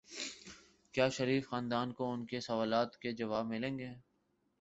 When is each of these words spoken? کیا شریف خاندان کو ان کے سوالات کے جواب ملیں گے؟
کیا 0.93 1.09
شریف 1.09 1.49
خاندان 1.49 1.91
کو 1.93 2.11
ان 2.13 2.25
کے 2.25 2.39
سوالات 2.39 2.97
کے 2.97 3.11
جواب 3.11 3.45
ملیں 3.45 3.79
گے؟ 3.79 3.89